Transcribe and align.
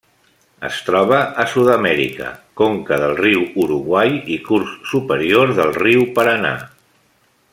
Es 0.69 0.77
troba 0.85 1.19
a 1.43 1.45
Sud-amèrica: 1.51 2.31
conca 2.61 2.99
del 3.03 3.13
riu 3.21 3.45
Uruguai 3.67 4.17
i 4.37 4.41
curs 4.51 4.75
superior 4.93 5.55
del 5.61 5.73
riu 5.81 6.11
Paranà. 6.19 6.57